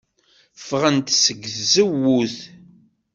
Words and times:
Ffɣent 0.59 1.07
seg 1.23 1.39
tzewwut. 1.53 2.37